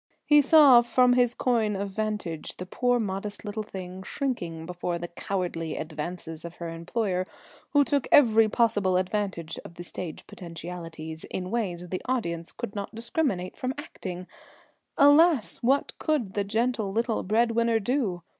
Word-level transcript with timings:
He 0.25 0.41
saw 0.41 0.81
from 0.81 1.13
his 1.13 1.35
coign 1.35 1.75
of 1.75 1.89
vantage 1.91 2.57
the 2.57 2.65
poor 2.65 2.99
modest 2.99 3.45
little 3.45 3.61
thing 3.61 4.01
shrinking 4.01 4.65
before 4.65 4.97
the 4.97 5.07
cowardly 5.07 5.77
advances 5.77 6.43
of 6.43 6.55
her 6.55 6.69
employer, 6.71 7.23
who 7.73 7.83
took 7.83 8.07
every 8.11 8.49
possible 8.49 8.97
advantage 8.97 9.59
of 9.63 9.75
the 9.75 9.83
stage 9.83 10.25
potentialities, 10.25 11.23
in 11.25 11.51
ways 11.51 11.87
the 11.89 12.01
audience 12.05 12.51
could 12.51 12.73
not 12.73 12.95
discriminate 12.95 13.55
from 13.55 13.75
the 13.77 13.83
acting. 13.83 14.25
Alas! 14.97 15.57
what 15.57 15.91
could 15.99 16.33
the 16.33 16.43
gentle 16.43 16.91
little 16.91 17.21
bread 17.21 17.51
winner 17.51 17.79
do? 17.79 18.23